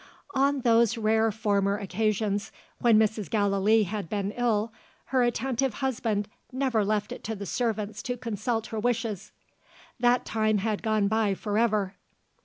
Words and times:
On 0.33 0.61
those 0.61 0.97
rare 0.97 1.31
former 1.31 1.77
occasions, 1.77 2.51
when 2.79 2.97
Mrs. 2.97 3.29
Gallilee 3.29 3.83
had 3.83 4.09
been 4.09 4.31
ill, 4.31 4.73
her 5.13 5.21
attentive 5.21 5.75
husband 5.75 6.27
never 6.51 6.83
left 6.83 7.11
it 7.11 7.23
to 7.25 7.35
the 7.35 7.45
servants 7.45 8.01
to 8.01 8.17
consult 8.17 8.65
her 8.73 8.79
wishes. 8.79 9.31
That 9.99 10.25
time 10.25 10.57
had 10.57 10.81
gone 10.81 11.07
by 11.07 11.35
for 11.35 11.55
ever. 11.59 11.97